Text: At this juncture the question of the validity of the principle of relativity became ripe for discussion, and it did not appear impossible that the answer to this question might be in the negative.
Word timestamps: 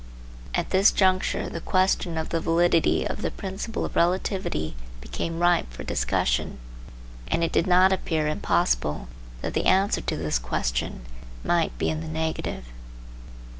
At 0.55 0.71
this 0.71 0.91
juncture 0.91 1.47
the 1.47 1.61
question 1.61 2.17
of 2.17 2.29
the 2.29 2.41
validity 2.41 3.05
of 3.05 3.21
the 3.21 3.29
principle 3.29 3.85
of 3.85 3.95
relativity 3.95 4.75
became 4.99 5.37
ripe 5.39 5.71
for 5.71 5.83
discussion, 5.83 6.57
and 7.27 7.43
it 7.43 7.51
did 7.51 7.67
not 7.67 7.93
appear 7.93 8.27
impossible 8.27 9.09
that 9.43 9.53
the 9.53 9.67
answer 9.67 10.01
to 10.01 10.17
this 10.17 10.39
question 10.39 11.01
might 11.43 11.77
be 11.77 11.87
in 11.91 12.01
the 12.01 12.07
negative. 12.07 12.65